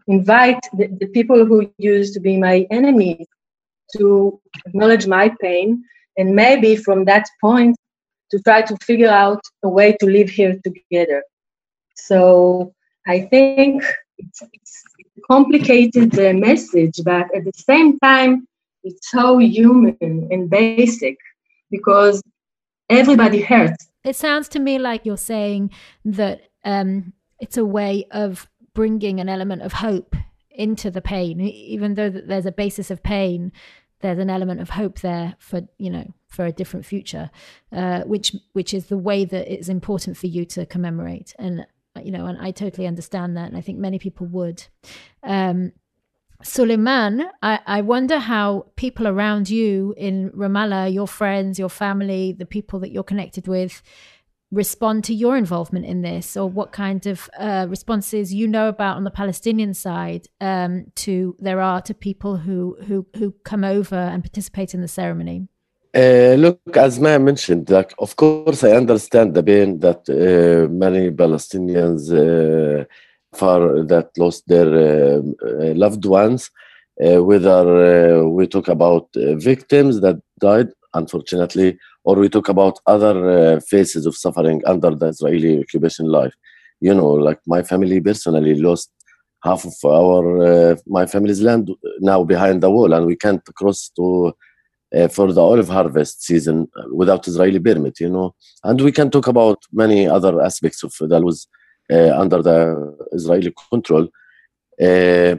invite 0.08 0.60
the, 0.74 0.88
the 1.00 1.08
people 1.08 1.46
who 1.46 1.72
used 1.78 2.14
to 2.14 2.20
be 2.20 2.38
my 2.38 2.66
enemies 2.72 3.26
to 3.98 4.40
acknowledge 4.66 5.08
my 5.08 5.34
pain 5.42 5.84
and 6.18 6.36
maybe 6.36 6.76
from 6.76 7.06
that 7.06 7.26
point 7.40 7.76
to 8.32 8.40
try 8.40 8.62
to 8.62 8.76
figure 8.78 9.10
out 9.10 9.42
a 9.64 9.70
way 9.70 9.96
to 10.00 10.06
live 10.06 10.30
here 10.30 10.60
together. 10.64 11.24
So 11.96 12.74
i 13.08 13.22
think 13.22 13.84
it's, 14.18 14.42
it's 14.54 14.84
a 15.18 15.22
complicated 15.34 16.18
uh, 16.20 16.34
message 16.34 17.00
but 17.04 17.26
at 17.36 17.44
the 17.46 17.54
same 17.54 17.98
time 18.00 18.46
it's 18.84 19.10
so 19.10 19.38
human 19.38 19.98
and 20.32 20.50
basic 20.50 21.18
because 21.70 22.22
everybody 22.90 23.42
hurts. 23.42 23.90
It 24.04 24.16
sounds 24.16 24.48
to 24.50 24.60
me 24.60 24.80
like 24.80 25.06
you're 25.06 25.18
saying 25.18 25.72
that 26.06 26.42
um, 26.64 27.14
it's 27.40 27.58
a 27.58 27.66
way 27.66 28.06
of 28.12 28.48
bringing 28.78 29.20
an 29.20 29.28
element 29.28 29.64
of 29.64 29.74
hope 29.74 30.16
into 30.52 30.92
the 30.92 31.02
pain. 31.02 31.42
Even 31.42 31.96
though 31.96 32.12
there's 32.12 32.46
a 32.46 32.52
basis 32.52 32.92
of 32.92 33.02
pain 33.02 33.52
there's 34.02 34.20
an 34.20 34.30
element 34.30 34.62
of 34.62 34.70
hope 34.70 35.00
there 35.00 35.36
for 35.40 35.62
you 35.80 35.90
know 35.90 36.06
for 36.28 36.46
a 36.46 36.52
different 36.52 36.86
future 36.86 37.32
uh, 37.72 38.02
which 38.02 38.36
which 38.54 38.72
is 38.72 38.86
the 38.86 38.98
way 39.10 39.26
that 39.26 39.52
it's 39.52 39.70
important 39.70 40.16
for 40.16 40.28
you 40.28 40.46
to 40.46 40.68
commemorate. 40.68 41.34
And 41.40 41.66
you 42.04 42.12
know 42.12 42.28
and 42.28 42.38
i 42.40 42.52
totally 42.52 42.86
understand 42.86 43.36
that 43.36 43.48
and 43.48 43.58
i 43.58 43.62
think 43.62 43.80
many 43.80 43.98
people 43.98 44.28
would. 44.28 44.64
Um, 45.24 45.72
Suleiman, 46.44 47.26
I, 47.42 47.60
I 47.66 47.82
wonder 47.82 48.20
how 48.20 48.68
people 48.76 49.08
around 49.08 49.50
you 49.50 49.96
in 49.98 50.30
Ramallah, 50.30 50.94
your 50.94 51.08
friends, 51.08 51.58
your 51.58 51.70
family, 51.70 52.36
the 52.38 52.46
people 52.46 52.80
that 52.82 52.92
you're 52.92 53.02
connected 53.12 53.48
with, 53.48 53.82
respond 54.52 55.04
to 55.04 55.14
your 55.14 55.36
involvement 55.36 55.86
in 55.86 56.02
this 56.02 56.38
or 56.38 56.50
what 56.50 56.72
kind 56.72 57.06
of 57.06 57.30
uh, 57.38 57.66
responses 57.70 58.34
you 58.34 58.48
know 58.48 58.70
about 58.70 58.96
on 58.96 59.04
the 59.04 59.12
Palestinian 59.12 59.74
side 59.74 60.28
um, 60.40 60.86
to 60.96 61.36
there 61.40 61.60
are 61.60 61.82
to 61.82 61.94
people 61.94 62.38
who, 62.38 62.78
who, 62.88 63.06
who 63.18 63.32
come 63.44 63.64
over 63.64 63.96
and 63.96 64.24
participate 64.24 64.74
in 64.74 64.82
the 64.82 64.88
ceremony? 64.88 65.48
Uh, 65.94 66.36
look, 66.38 66.60
as 66.78 67.00
Maya 67.00 67.20
mentioned, 67.20 67.70
like 67.70 67.94
of 68.00 68.16
course 68.16 68.64
I 68.64 68.72
understand 68.72 69.34
the 69.34 69.44
pain 69.44 69.80
that 69.80 70.08
uh, 70.08 70.72
many 70.72 71.10
Palestinians 71.12 72.12
uh, 72.12 72.86
far 73.34 73.84
that 73.84 74.10
lost 74.18 74.48
their 74.48 74.68
uh, 74.68 75.22
uh, 75.44 75.74
loved 75.74 76.06
ones. 76.06 76.52
whether 77.00 78.28
we 78.28 78.48
talk 78.48 78.68
about 78.68 79.08
victims 79.50 80.02
that 80.02 80.18
died, 80.40 80.70
unfortunately, 80.94 81.78
or 82.08 82.16
we 82.16 82.30
talk 82.30 82.48
about 82.48 82.80
other 82.94 83.16
uh, 83.30 83.60
phases 83.72 84.06
of 84.06 84.16
suffering 84.16 84.62
under 84.66 84.92
the 84.96 85.08
Israeli 85.08 85.60
occupation 85.60 86.06
life. 86.20 86.34
You 86.80 86.94
know, 87.00 87.12
like 87.28 87.40
my 87.46 87.62
family 87.72 88.00
personally 88.00 88.56
lost 88.68 88.90
half 89.44 89.66
of 89.66 89.76
our 90.00 90.22
uh, 90.52 90.76
my 90.98 91.06
family's 91.06 91.42
land 91.42 91.70
now 92.00 92.24
behind 92.24 92.64
the 92.64 92.72
wall, 92.72 92.94
and 92.94 93.06
we 93.06 93.18
can't 93.18 93.44
cross 93.60 93.90
to 93.98 94.34
uh, 94.96 95.10
for 95.10 95.34
the 95.34 95.42
olive 95.42 95.68
harvest 95.68 96.24
season 96.24 96.58
without 96.94 97.28
Israeli 97.28 97.60
permit. 97.60 98.00
You 98.00 98.12
know, 98.16 98.36
and 98.64 98.80
we 98.80 98.94
can 98.94 99.12
talk 99.12 99.28
about 99.28 99.60
many 99.84 100.08
other 100.08 100.42
aspects 100.42 100.84
of 100.84 100.94
that 101.12 101.24
was 101.30 101.48
uh, 101.92 102.12
under 102.24 102.42
the 102.42 102.60
Israeli 103.12 103.54
control. 103.70 104.08
Uh, 104.82 105.36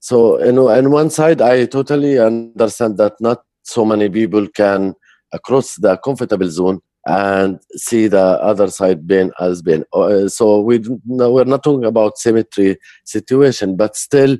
so, 0.00 0.42
you 0.42 0.52
know, 0.52 0.68
on 0.70 0.90
one 0.90 1.10
side, 1.10 1.42
I 1.42 1.66
totally 1.66 2.18
understand 2.18 2.96
that 2.98 3.14
not 3.20 3.42
so 3.64 3.84
many 3.84 4.08
people 4.08 4.46
can 4.48 4.94
across 5.32 5.76
the 5.76 5.96
comfortable 5.98 6.48
zone 6.48 6.80
and 7.06 7.60
see 7.76 8.08
the 8.08 8.18
other 8.18 8.68
side 8.68 9.06
being 9.06 9.30
as 9.40 9.62
being. 9.62 9.84
Uh, 9.92 10.28
so 10.28 10.60
we 10.60 10.82
we're 11.06 11.44
not 11.44 11.62
talking 11.62 11.84
about 11.84 12.18
symmetry 12.18 12.76
situation, 13.04 13.76
but 13.76 13.96
still, 13.96 14.36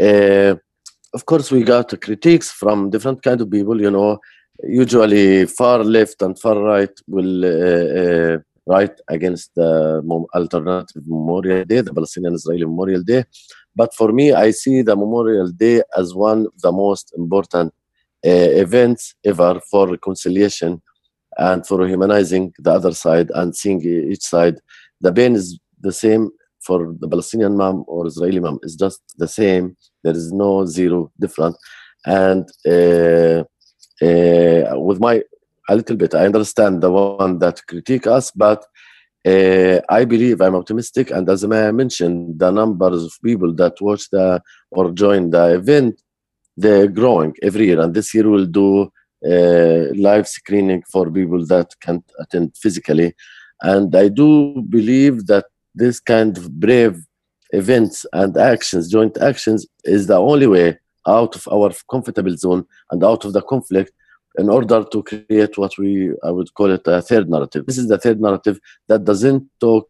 uh, 0.00 0.54
of 1.14 1.26
course, 1.26 1.50
we 1.50 1.62
got 1.62 2.00
critiques 2.00 2.50
from 2.50 2.90
different 2.90 3.22
kind 3.22 3.40
of 3.40 3.50
people. 3.50 3.80
You 3.80 3.90
know, 3.90 4.18
usually 4.64 5.46
far 5.46 5.84
left 5.84 6.22
and 6.22 6.38
far 6.38 6.58
right 6.58 6.90
will 7.06 7.44
uh, 7.44 8.00
uh 8.00 8.38
write 8.66 8.98
against 9.08 9.54
the 9.54 10.02
alternative 10.34 11.02
Memorial 11.06 11.64
Day, 11.64 11.82
the 11.82 11.94
Palestinian 11.94 12.34
Israeli 12.34 12.64
Memorial 12.64 13.02
Day. 13.02 13.24
But 13.76 13.94
for 13.94 14.10
me, 14.12 14.32
I 14.32 14.50
see 14.50 14.82
the 14.82 14.96
Memorial 14.96 15.52
Day 15.52 15.82
as 15.96 16.14
one 16.14 16.46
of 16.46 16.60
the 16.62 16.72
most 16.72 17.12
important 17.16 17.72
events 18.22 19.14
ever 19.24 19.60
for 19.70 19.88
reconciliation 19.88 20.82
and 21.38 21.66
for 21.66 21.86
humanizing 21.86 22.52
the 22.58 22.72
other 22.72 22.92
side 22.92 23.30
and 23.34 23.54
seeing 23.54 23.80
each 23.82 24.22
side. 24.22 24.56
The 25.00 25.12
pain 25.12 25.34
is 25.34 25.58
the 25.80 25.92
same 25.92 26.30
for 26.66 26.94
the 26.98 27.08
Palestinian 27.08 27.56
mom 27.56 27.84
or 27.86 28.06
Israeli 28.06 28.40
mom. 28.40 28.58
It's 28.62 28.74
just 28.74 29.00
the 29.16 29.28
same. 29.28 29.76
There 30.02 30.14
is 30.14 30.32
no 30.32 30.66
zero 30.66 31.12
different. 31.20 31.56
And 32.04 32.48
uh, 32.66 33.44
uh, 34.04 34.78
with 34.80 35.00
my 35.00 35.22
a 35.68 35.74
little 35.74 35.96
bit, 35.96 36.14
I 36.14 36.26
understand 36.26 36.82
the 36.82 36.90
one 36.90 37.38
that 37.40 37.66
critique 37.66 38.06
us, 38.06 38.30
but 38.30 38.64
uh, 39.26 39.80
I 39.88 40.04
believe 40.04 40.40
I'm 40.40 40.54
optimistic. 40.54 41.10
And 41.10 41.28
as 41.28 41.42
I 41.42 41.72
mentioned, 41.72 42.38
the 42.38 42.52
numbers 42.52 43.02
of 43.02 43.12
people 43.24 43.52
that 43.54 43.74
watch 43.80 44.08
the 44.10 44.40
or 44.70 44.92
join 44.92 45.30
the 45.30 45.54
event 45.54 46.00
they're 46.56 46.88
growing 46.88 47.34
every 47.42 47.66
year. 47.66 47.80
And 47.80 47.94
this 47.94 48.14
year 48.14 48.28
we'll 48.28 48.46
do 48.46 48.90
uh, 49.24 49.92
live 49.94 50.28
screening 50.28 50.82
for 50.90 51.10
people 51.10 51.44
that 51.46 51.70
can't 51.80 52.04
attend 52.18 52.56
physically. 52.56 53.14
And 53.62 53.94
I 53.94 54.08
do 54.08 54.62
believe 54.62 55.26
that 55.26 55.46
this 55.74 56.00
kind 56.00 56.36
of 56.36 56.58
brave 56.58 56.98
events 57.50 58.06
and 58.12 58.36
actions, 58.36 58.90
joint 58.90 59.16
actions, 59.18 59.66
is 59.84 60.06
the 60.06 60.16
only 60.16 60.46
way 60.46 60.78
out 61.06 61.36
of 61.36 61.46
our 61.52 61.70
comfortable 61.90 62.36
zone 62.36 62.66
and 62.90 63.04
out 63.04 63.24
of 63.24 63.32
the 63.32 63.42
conflict 63.42 63.92
in 64.38 64.48
order 64.48 64.84
to 64.84 65.02
create 65.02 65.56
what 65.56 65.72
we 65.78 66.12
I 66.22 66.30
would 66.30 66.52
call 66.54 66.70
it 66.70 66.86
a 66.86 67.00
third 67.00 67.30
narrative. 67.30 67.64
This 67.66 67.78
is 67.78 67.88
the 67.88 67.98
third 67.98 68.20
narrative 68.20 68.58
that 68.88 69.04
doesn't 69.04 69.48
talk 69.60 69.88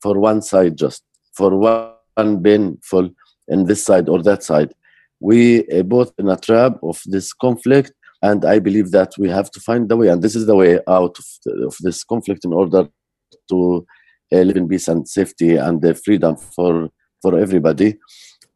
for 0.00 0.18
one 0.18 0.42
side 0.42 0.76
just 0.76 1.02
for 1.32 1.56
one 1.56 2.42
painful 2.42 3.10
in 3.48 3.64
this 3.64 3.84
side 3.84 4.08
or 4.08 4.22
that 4.22 4.42
side 4.42 4.72
we 5.20 5.66
uh, 5.68 5.82
both 5.82 6.12
in 6.18 6.28
a 6.28 6.36
trap 6.36 6.78
of 6.82 7.00
this 7.06 7.32
conflict 7.32 7.92
and 8.22 8.44
i 8.44 8.58
believe 8.58 8.90
that 8.90 9.12
we 9.18 9.28
have 9.28 9.50
to 9.50 9.60
find 9.60 9.88
the 9.88 9.96
way 9.96 10.08
and 10.08 10.22
this 10.22 10.34
is 10.34 10.46
the 10.46 10.56
way 10.56 10.78
out 10.88 11.18
of, 11.18 11.26
the, 11.44 11.66
of 11.66 11.76
this 11.80 12.04
conflict 12.04 12.44
in 12.44 12.52
order 12.52 12.88
to 13.48 13.86
uh, 14.32 14.38
live 14.38 14.56
in 14.56 14.68
peace 14.68 14.88
and 14.88 15.08
safety 15.08 15.56
and 15.56 15.84
uh, 15.84 15.94
freedom 16.04 16.36
for 16.36 16.90
for 17.22 17.38
everybody. 17.38 17.96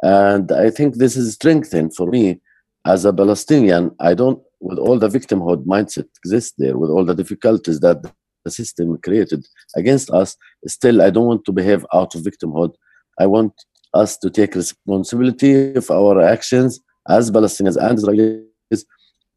And 0.02 0.50
i 0.52 0.71
think 0.71 0.97
this 0.97 1.16
is 1.16 1.35
strengthened 1.35 1.95
for 1.95 2.07
me 2.07 2.40
as 2.87 3.04
a 3.04 3.12
palestinian. 3.12 3.90
I 4.00 4.14
don't 4.14 4.42
with 4.61 4.78
all 4.78 4.99
the 4.99 5.09
victimhood 5.09 5.64
mindset 5.64 6.09
exists 6.25 6.54
there 6.59 6.76
with 6.78 6.90
all 6.90 7.04
the 7.04 7.14
difficulties 7.14 7.81
that 7.81 8.02
the 8.45 8.50
system 8.50 8.99
created 8.99 9.45
against 9.76 10.11
us 10.11 10.37
still 10.66 11.00
i 11.00 11.11
don't 11.11 11.26
want 11.26 11.45
to 11.45 11.52
behave 11.52 11.87
out 11.95 12.14
of 12.14 12.23
victimhood. 12.23 12.73
I 13.21 13.26
want 13.26 13.52
us 13.94 14.16
to 14.18 14.30
take 14.30 14.54
responsibility 14.54 15.75
of 15.75 15.90
our 15.90 16.20
actions 16.20 16.80
as 17.08 17.30
Palestinians 17.30 17.76
and 17.76 17.99
Israelis 17.99 18.84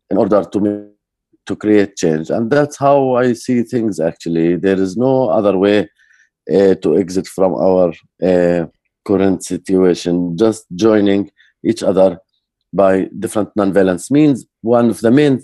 in 0.09 0.17
order 0.17 0.43
to 0.43 0.91
to 1.45 1.55
create 1.55 1.95
change. 1.95 2.29
And 2.29 2.49
that's 2.49 2.77
how 2.77 3.15
I 3.15 3.33
see 3.33 3.61
things. 3.63 3.99
Actually, 3.99 4.55
there 4.55 4.79
is 4.79 4.97
no 4.97 5.29
other 5.29 5.57
way 5.57 5.89
uh, 6.51 6.75
to 6.75 6.97
exit 6.97 7.27
from 7.27 7.53
our 7.53 7.93
uh, 8.23 8.65
current 9.05 9.43
situation. 9.43 10.37
Just 10.37 10.65
joining 10.75 11.29
each 11.63 11.83
other 11.83 12.19
by 12.73 13.07
different 13.19 13.49
nonviolence 13.57 14.09
means. 14.09 14.45
One 14.61 14.89
of 14.89 15.01
the 15.01 15.11
main 15.11 15.41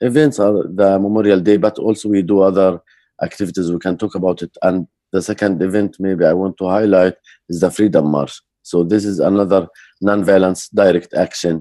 events 0.00 0.38
are 0.38 0.52
the 0.68 0.98
Memorial 1.00 1.40
Day, 1.40 1.56
but 1.56 1.78
also 1.78 2.08
we 2.08 2.22
do 2.22 2.40
other 2.40 2.80
activities. 3.22 3.70
We 3.72 3.78
can 3.78 3.98
talk 3.98 4.14
about 4.14 4.42
it. 4.42 4.56
And 4.62 4.86
the 5.14 5.22
second 5.22 5.62
event, 5.62 5.92
maybe 6.06 6.24
I 6.24 6.34
want 6.42 6.54
to 6.58 6.66
highlight, 6.76 7.14
is 7.48 7.60
the 7.60 7.70
Freedom 7.70 8.06
March. 8.16 8.34
So 8.62 8.76
this 8.92 9.04
is 9.10 9.16
another 9.20 9.62
nonviolence 10.02 10.62
direct 10.82 11.10
action 11.26 11.54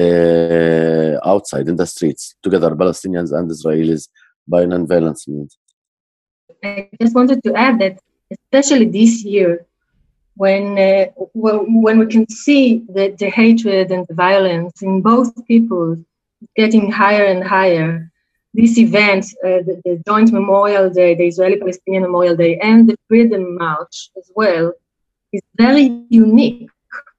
uh, 0.00 1.12
outside 1.32 1.66
in 1.68 1.76
the 1.82 1.88
streets, 1.94 2.24
together 2.44 2.70
Palestinians 2.82 3.30
and 3.36 3.50
Israelis 3.50 4.02
by 4.46 4.62
nonviolence 4.64 5.22
means. 5.26 5.58
I 6.62 6.88
just 7.02 7.14
wanted 7.18 7.42
to 7.46 7.52
add 7.66 7.76
that, 7.82 7.94
especially 8.36 8.86
this 9.00 9.24
year, 9.24 9.66
when 10.42 10.64
uh, 10.88 11.06
when 11.84 11.96
we 12.02 12.06
can 12.14 12.26
see 12.44 12.64
that 12.96 13.18
the 13.18 13.30
hatred 13.40 13.86
and 13.94 14.04
the 14.08 14.14
violence 14.26 14.74
in 14.86 14.92
both 15.10 15.28
peoples 15.50 15.98
getting 16.60 16.86
higher 17.02 17.26
and 17.34 17.42
higher, 17.56 18.10
these 18.54 18.78
event, 18.78 19.26
uh, 19.44 19.60
the, 19.66 19.82
the, 19.84 20.02
Joint 20.06 20.32
Memorial 20.32 20.88
Day, 20.88 21.14
the 21.16 21.26
Israeli 21.26 21.58
Palestinian 21.58 22.04
Memorial 22.04 22.36
Day, 22.36 22.56
and 22.58 22.88
the 22.88 22.96
Freedom 23.08 23.56
March 23.56 24.10
as 24.16 24.30
well, 24.36 24.72
is 25.32 25.42
very 25.56 26.06
unique 26.08 26.70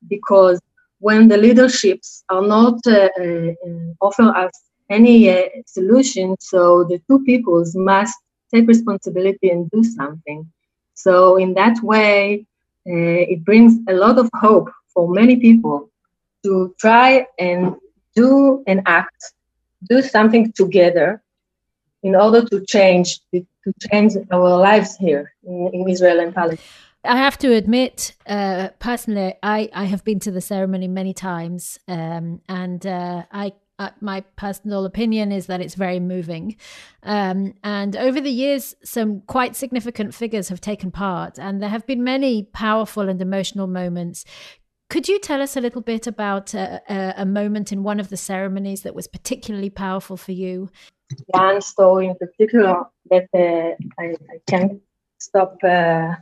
because 0.08 0.62
when 1.00 1.28
the 1.28 1.38
leaderships 1.38 2.24
are 2.30 2.42
not 2.42 2.80
uh, 2.88 3.10
uh, 3.22 3.52
offer 4.02 4.30
us 4.44 4.54
any 4.90 5.30
uh, 5.30 5.44
solution, 5.66 6.38
so 6.40 6.86
the 6.86 7.02
two 7.10 7.22
peoples 7.26 7.76
must 7.76 8.16
take 8.54 8.66
responsibility 8.68 9.50
and 9.50 9.70
do 9.72 9.84
something. 9.84 10.50
So 10.94 11.36
in 11.36 11.54
that 11.56 11.84
way, 11.84 12.46
uh, 12.88 13.22
it 13.34 13.44
brings 13.44 13.74
a 13.90 13.94
lot 13.94 14.18
of 14.18 14.30
hope 14.36 14.70
for 14.94 15.10
many 15.10 15.36
people 15.36 15.90
to 16.46 16.74
try 16.80 17.28
and 17.38 17.76
do 18.16 18.64
and 18.68 18.82
act, 18.86 19.34
do 19.90 20.02
something 20.02 20.54
together 20.54 21.22
in 22.06 22.16
order 22.16 22.42
to 22.46 22.64
change 22.66 23.20
to 23.34 23.74
change 23.90 24.14
our 24.32 24.58
lives 24.58 24.96
here 24.96 25.34
in, 25.44 25.72
in 25.74 25.90
Israel 25.90 26.20
and 26.20 26.34
Palestine. 26.36 26.66
I 27.04 27.18
have 27.18 27.38
to 27.40 27.54
admit, 27.54 28.14
uh, 28.28 28.70
personally, 28.80 29.34
I, 29.44 29.70
I 29.74 29.86
have 29.86 30.04
been 30.04 30.20
to 30.22 30.32
the 30.32 30.42
ceremony 30.42 30.88
many 30.88 31.14
times, 31.14 31.80
um, 31.88 32.42
and 32.48 32.86
uh, 32.86 33.24
I 33.32 33.54
uh, 33.78 33.90
my 34.00 34.22
personal 34.38 34.86
opinion 34.86 35.32
is 35.32 35.48
that 35.48 35.62
it's 35.62 35.76
very 35.76 36.00
moving. 36.00 36.56
Um, 37.04 37.56
and 37.64 37.96
over 37.98 38.22
the 38.22 38.32
years, 38.32 38.74
some 38.84 39.22
quite 39.22 39.56
significant 39.56 40.14
figures 40.14 40.48
have 40.50 40.62
taken 40.62 40.92
part, 40.92 41.38
and 41.40 41.62
there 41.62 41.70
have 41.70 41.86
been 41.88 42.04
many 42.04 42.44
powerful 42.44 43.10
and 43.10 43.22
emotional 43.22 43.68
moments. 43.68 44.26
Could 44.90 45.08
you 45.10 45.20
tell 45.20 45.42
us 45.42 45.58
a 45.58 45.62
little 45.62 45.82
bit 45.82 46.06
about 46.06 46.54
a, 46.54 46.82
a, 46.88 47.14
a 47.24 47.26
moment 47.26 47.72
in 47.72 47.84
one 47.84 48.00
of 48.00 48.10
the 48.10 48.18
ceremonies 48.18 48.84
that 48.84 48.96
was 48.96 49.08
particularly 49.08 49.72
powerful 49.72 50.16
for 50.16 50.32
you? 50.32 50.70
One 51.28 51.62
story 51.62 52.08
in 52.08 52.16
particular 52.16 52.86
that 53.12 53.28
uh, 53.34 53.76
I, 54.02 54.06
I, 54.34 54.38
can't 54.48 54.82
stop 55.20 55.58
uh, 55.64 56.16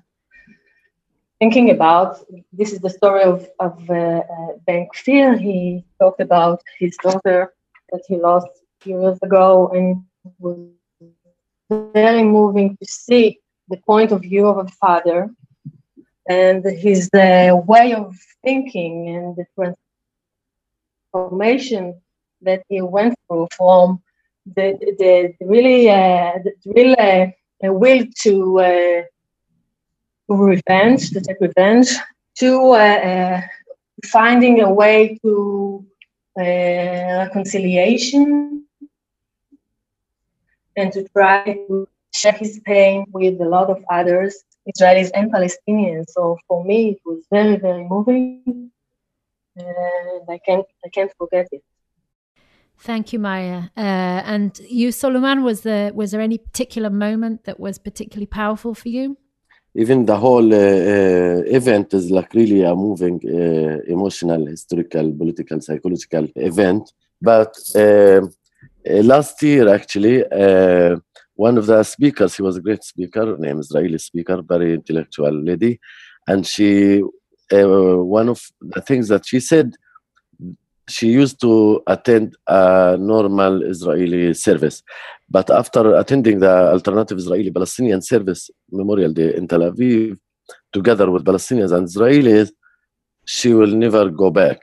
thinking 1.40 1.70
about. 1.70 2.20
This 2.52 2.74
is 2.74 2.80
the 2.80 2.90
story 2.90 3.24
of, 3.24 3.48
of 3.60 3.90
uh, 3.90 4.22
Ben. 4.66 4.88
He 5.06 5.84
talked 6.00 6.22
about 6.22 6.62
his 6.80 6.98
daughter 6.98 7.54
that 7.92 8.04
he 8.08 8.18
lost 8.18 8.48
years 8.84 9.18
ago, 9.22 9.70
and 9.74 10.04
was 10.40 10.60
very 11.70 12.24
moving 12.24 12.76
to 12.78 12.86
see 12.86 13.40
the 13.70 13.78
point 13.78 14.12
of 14.12 14.22
view 14.22 14.48
of 14.48 14.58
a 14.58 14.68
father 14.68 15.30
and 16.28 16.64
his 16.66 17.10
uh, 17.14 17.56
way 17.66 17.94
of 17.94 18.16
thinking 18.44 19.10
and 19.10 19.36
the 19.36 19.46
transformation 21.14 22.02
that 22.42 22.64
he 22.70 22.82
went 22.82 23.16
through 23.28 23.48
from 23.56 24.02
the, 24.46 24.78
the, 24.80 25.34
the 25.40 25.46
really 25.46 25.90
uh, 25.90 26.34
the 26.44 26.54
real 26.66 26.96
uh, 27.00 27.74
will 27.74 28.06
to 28.24 28.60
uh, 28.60 29.02
revenge, 30.28 31.12
to 31.12 31.22
take 31.22 31.38
revenge, 31.40 31.90
to 32.40 32.72
uh, 32.72 32.76
uh, 32.76 33.42
finding 34.06 34.62
a 34.62 34.72
way 34.72 35.18
to 35.24 35.86
uh, 36.40 36.44
reconciliation 36.44 38.66
and 40.76 40.92
to 40.92 41.08
try 41.10 41.58
to 41.70 41.88
share 42.14 42.34
his 42.34 42.60
pain 42.66 43.06
with 43.12 43.40
a 43.42 43.46
lot 43.46 43.70
of 43.70 43.84
others, 43.90 44.44
Israelis 44.68 45.12
and 45.14 45.32
Palestinians. 45.32 46.10
So 46.10 46.38
for 46.48 46.64
me, 46.64 46.92
it 46.92 47.00
was 47.06 47.24
very, 47.32 47.58
very 47.58 47.84
moving, 47.84 48.72
and 49.56 50.30
I 50.30 50.40
can't, 50.40 50.66
I 50.84 50.90
can't 50.90 51.12
forget 51.18 51.48
it. 51.52 51.64
Thank 52.80 53.14
you, 53.14 53.20
Maya. 53.20 53.64
Uh, 53.78 53.80
and 54.26 54.60
you, 54.68 54.92
Suleiman, 54.92 55.44
was 55.44 55.62
there 55.62 55.94
was 55.94 56.12
there 56.12 56.22
any 56.22 56.38
particular 56.38 56.90
moment 56.90 57.46
that 57.46 57.60
was 57.60 57.78
particularly 57.78 58.26
powerful 58.26 58.74
for 58.74 58.90
you? 58.90 59.18
even 59.76 60.06
the 60.06 60.18
whole 60.18 60.54
uh, 60.54 60.58
uh, 60.58 61.42
event 61.48 61.94
is 61.94 62.12
like 62.12 62.34
really 62.34 62.62
a 62.62 62.76
moving, 62.76 63.20
uh, 63.26 63.80
emotional, 63.92 64.46
historical, 64.46 65.12
political, 65.14 65.60
psychological 65.62 66.28
event. 66.36 66.92
But 67.22 67.56
last 68.86 69.42
year, 69.42 69.70
actually, 69.70 70.24
one 71.36 71.58
of 71.58 71.66
the 71.66 71.84
speakers, 71.84 72.36
he 72.36 72.44
was 72.44 72.58
a 72.58 72.62
great 72.62 72.84
speaker, 72.84 73.38
named 73.40 73.62
Israeli 73.62 73.98
speaker, 73.98 74.42
very 74.44 74.74
intellectual 74.74 75.32
lady, 75.32 75.80
and 76.28 76.46
she, 76.46 77.02
one 77.50 78.30
of 78.30 78.42
the 78.62 78.82
things 78.82 79.08
that 79.08 79.26
she 79.26 79.40
said 79.40 79.74
she 80.90 81.08
used 81.08 81.40
to 81.42 81.82
attend 81.88 82.36
a 82.48 82.98
normal 82.98 83.64
Israeli 83.64 84.34
service. 84.34 84.84
But 85.30 85.50
after 85.50 85.96
attending 85.96 86.40
the 86.40 86.72
alternative 86.72 87.18
Israeli 87.18 87.52
Palestinian 87.52 88.02
service 88.02 88.50
Memorial 88.72 89.14
Day 89.14 89.34
in 89.36 89.48
Tel 89.48 89.62
Aviv, 89.62 90.18
together 90.72 91.10
with 91.10 91.24
Palestinians 91.24 91.72
and 91.72 91.88
Israelis, 91.88 92.52
she 93.26 93.54
will 93.54 93.74
never 93.76 94.10
go 94.10 94.30
back 94.30 94.60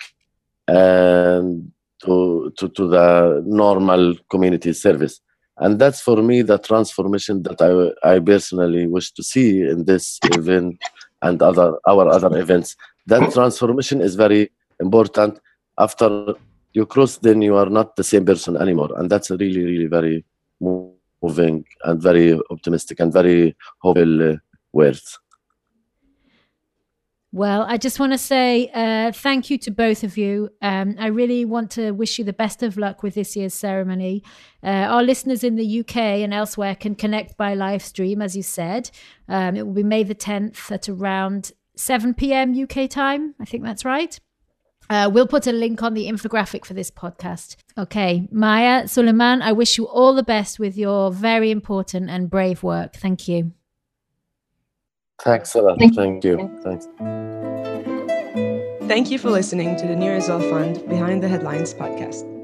and 0.68 1.72
to, 2.04 2.52
to, 2.58 2.68
to 2.68 2.88
the 2.88 3.42
normal 3.46 4.14
community 4.30 4.72
service. 4.72 5.20
And 5.58 5.78
that's 5.78 6.00
for 6.00 6.22
me 6.22 6.42
the 6.42 6.58
transformation 6.58 7.42
that 7.42 7.60
I, 7.60 8.14
I 8.14 8.18
personally 8.18 8.86
wish 8.86 9.12
to 9.12 9.22
see 9.22 9.62
in 9.62 9.84
this 9.84 10.18
event 10.24 10.80
and 11.22 11.42
other 11.42 11.78
our 11.86 12.08
other 12.08 12.38
events. 12.38 12.76
That 13.06 13.32
transformation 13.32 14.00
is 14.00 14.14
very 14.14 14.50
important 14.80 15.38
after 15.80 16.34
you 16.72 16.86
cross, 16.86 17.18
then 17.18 17.42
you 17.42 17.56
are 17.56 17.70
not 17.70 17.96
the 17.96 18.04
same 18.04 18.24
person 18.24 18.56
anymore. 18.56 18.90
And 18.96 19.10
that's 19.10 19.30
a 19.30 19.36
really, 19.36 19.64
really 19.64 19.86
very 19.86 20.24
moving 20.60 21.64
and 21.84 22.00
very 22.00 22.38
optimistic 22.50 23.00
and 23.00 23.12
very 23.12 23.56
hopeful 23.80 24.32
uh, 24.32 24.36
words. 24.72 25.18
Well, 27.32 27.64
I 27.68 27.76
just 27.76 28.00
want 28.00 28.12
to 28.12 28.18
say 28.18 28.70
uh, 28.74 29.12
thank 29.12 29.50
you 29.50 29.58
to 29.58 29.70
both 29.70 30.02
of 30.02 30.18
you. 30.18 30.50
Um, 30.62 30.96
I 30.98 31.06
really 31.06 31.44
want 31.44 31.70
to 31.72 31.92
wish 31.92 32.18
you 32.18 32.24
the 32.24 32.32
best 32.32 32.64
of 32.64 32.76
luck 32.76 33.04
with 33.04 33.14
this 33.14 33.36
year's 33.36 33.54
ceremony. 33.54 34.24
Uh, 34.64 34.86
our 34.90 35.04
listeners 35.04 35.44
in 35.44 35.54
the 35.54 35.80
UK 35.80 35.96
and 35.96 36.34
elsewhere 36.34 36.74
can 36.74 36.96
connect 36.96 37.36
by 37.36 37.54
live 37.54 37.82
stream, 37.82 38.20
as 38.20 38.36
you 38.36 38.42
said. 38.42 38.90
Um, 39.28 39.54
it 39.54 39.64
will 39.64 39.74
be 39.74 39.84
May 39.84 40.02
the 40.02 40.14
10th 40.14 40.72
at 40.72 40.88
around 40.88 41.52
7 41.76 42.14
p.m. 42.14 42.60
UK 42.60 42.90
time. 42.90 43.36
I 43.38 43.44
think 43.44 43.62
that's 43.62 43.84
right. 43.84 44.18
Uh, 44.90 45.08
we'll 45.08 45.26
put 45.26 45.46
a 45.46 45.52
link 45.52 45.82
on 45.84 45.94
the 45.94 46.08
infographic 46.08 46.64
for 46.64 46.74
this 46.74 46.90
podcast. 46.90 47.56
Okay, 47.78 48.28
Maya 48.32 48.88
Suleiman, 48.88 49.40
I 49.40 49.52
wish 49.52 49.78
you 49.78 49.86
all 49.86 50.14
the 50.14 50.24
best 50.24 50.58
with 50.58 50.76
your 50.76 51.12
very 51.12 51.52
important 51.52 52.10
and 52.10 52.28
brave 52.28 52.64
work. 52.64 52.96
Thank 52.96 53.28
you. 53.28 53.52
Thanks 55.22 55.54
a 55.54 55.62
lot. 55.62 55.78
Thank, 55.78 55.94
Thank 55.94 56.24
you. 56.24 56.38
you. 56.40 56.60
Thanks. 56.62 56.88
Thank 58.88 59.10
you 59.12 59.18
for 59.18 59.30
listening 59.30 59.76
to 59.76 59.86
the 59.86 59.94
New 59.94 60.10
Israel 60.10 60.40
Fund 60.50 60.84
Behind 60.88 61.22
the 61.22 61.28
Headlines 61.28 61.72
podcast. 61.72 62.39